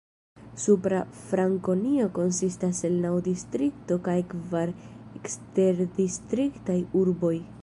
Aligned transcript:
Supra 0.61 1.01
Frankonio 1.25 2.07
konsistas 2.15 2.81
el 2.91 2.97
naŭ 3.05 3.13
distriktoj 3.29 4.01
kaj 4.09 4.19
kvar 4.35 4.75
eksterdistriktaj 5.23 6.81
urboj. 7.05 7.37